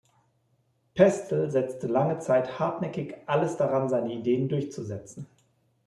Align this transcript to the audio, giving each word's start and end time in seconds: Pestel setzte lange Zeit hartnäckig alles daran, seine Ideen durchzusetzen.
Pestel 0.95 1.51
setzte 1.51 1.85
lange 1.85 2.17
Zeit 2.17 2.57
hartnäckig 2.57 3.13
alles 3.27 3.57
daran, 3.57 3.87
seine 3.87 4.11
Ideen 4.11 4.49
durchzusetzen. 4.49 5.27